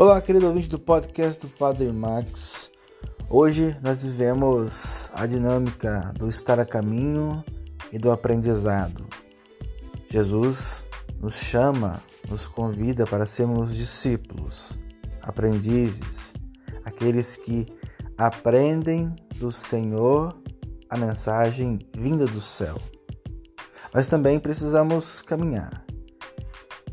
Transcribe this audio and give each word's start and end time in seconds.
Olá, 0.00 0.18
querido 0.18 0.46
ouvinte 0.46 0.66
do 0.66 0.78
podcast 0.78 1.46
do 1.46 1.52
Padre 1.58 1.92
Max. 1.92 2.70
Hoje 3.28 3.76
nós 3.82 4.02
vivemos 4.02 5.10
a 5.12 5.26
dinâmica 5.26 6.10
do 6.16 6.26
estar 6.26 6.58
a 6.58 6.64
caminho 6.64 7.44
e 7.92 7.98
do 7.98 8.10
aprendizado. 8.10 9.06
Jesus 10.08 10.86
nos 11.20 11.34
chama, 11.34 12.02
nos 12.30 12.48
convida 12.48 13.06
para 13.06 13.26
sermos 13.26 13.76
discípulos, 13.76 14.80
aprendizes, 15.20 16.32
aqueles 16.82 17.36
que 17.36 17.66
aprendem 18.16 19.14
do 19.36 19.52
Senhor 19.52 20.34
a 20.88 20.96
mensagem 20.96 21.78
vinda 21.94 22.24
do 22.24 22.40
céu. 22.40 22.78
Mas 23.92 24.06
também 24.06 24.40
precisamos 24.40 25.20
caminhar. 25.20 25.84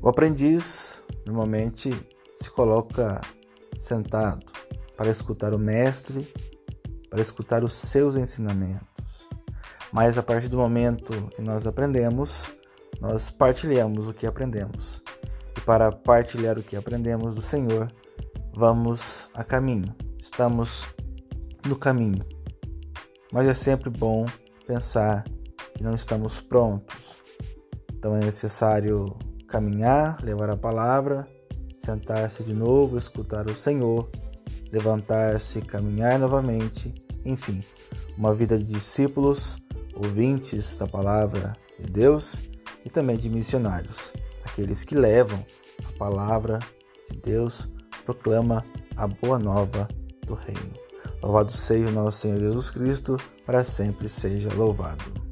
O 0.02 0.10
aprendiz 0.10 1.02
normalmente 1.26 1.96
se 2.40 2.52
coloca 2.52 3.20
sentado 3.80 4.46
para 4.96 5.10
escutar 5.10 5.56
o 5.56 5.60
Mestre, 5.60 6.32
para 7.10 7.20
escutar 7.20 7.64
os 7.64 7.74
seus 7.74 8.16
ensinamentos. 8.16 9.28
Mas 9.92 10.20
a 10.20 10.24
partir 10.24 10.48
do 10.48 10.58
momento 10.58 11.30
que 11.36 11.42
nós 11.42 11.66
aprendemos, 11.66 12.54
nós 13.02 13.32
partilhamos 13.32 14.08
o 14.08 14.14
que 14.14 14.28
aprendemos. 14.28 15.02
E 15.58 15.62
para 15.62 15.92
partilhar 15.92 16.60
o 16.60 16.64
que 16.64 16.76
aprendemos 16.76 17.34
do 17.34 17.42
Senhor, 17.42 17.92
vamos 18.54 19.30
a 19.34 19.44
caminho. 19.44 19.96
Estamos 20.20 20.86
no 21.66 21.76
caminho. 21.76 22.24
Mas 23.34 23.48
é 23.48 23.54
sempre 23.56 23.90
bom 23.90 24.28
pensar 24.68 25.24
que 25.74 25.84
não 25.84 25.96
estamos 25.96 26.40
prontos. 26.40 27.24
Então 27.94 28.16
é 28.16 28.20
necessário 28.20 29.18
caminhar, 29.48 30.22
levar 30.22 30.52
a 30.52 30.58
palavra 30.58 31.28
sentar-se 31.78 32.44
de 32.44 32.54
novo, 32.54 32.98
escutar 32.98 33.48
o 33.48 33.56
Senhor, 33.56 34.10
levantar-se, 34.72 35.62
caminhar 35.62 36.20
novamente, 36.20 36.94
enfim, 37.24 37.64
uma 38.18 38.34
vida 38.34 38.58
de 38.58 38.64
discípulos, 38.64 39.58
ouvintes 39.96 40.76
da 40.76 40.88
palavra 40.88 41.56
de 41.80 41.90
Deus 41.92 42.42
e 42.84 42.90
também 42.90 43.16
de 43.16 43.30
missionários, 43.30 44.12
aqueles 44.44 44.84
que 44.84 44.96
levam 44.96 45.46
a 45.86 45.98
palavra 45.98 46.60
de 47.10 47.18
Deus, 47.18 47.70
proclama 48.04 48.66
a 48.96 49.08
boa 49.08 49.38
nova 49.38 49.88
do 50.26 50.34
reino. 50.34 50.74
Louvado 51.22 51.52
seja 51.52 51.88
o 51.88 51.92
nosso 51.92 52.20
Senhor 52.20 52.40
Jesus 52.40 52.72
Cristo, 52.72 53.18
para 53.46 53.64
sempre 53.64 54.10
seja 54.10 54.54
louvado. 54.54 55.27